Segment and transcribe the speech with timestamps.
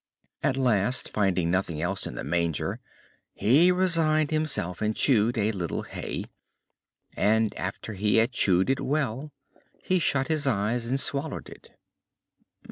[0.41, 2.79] At last, finding nothing else in the manger,
[3.35, 6.23] he resigned himself and chewed a little hay;
[7.15, 9.31] and after he had chewed it well,
[9.83, 11.73] he shut his eyes and swallowed it.